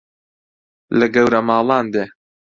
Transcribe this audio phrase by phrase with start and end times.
[0.97, 2.05] لە گەورە ماڵان دێ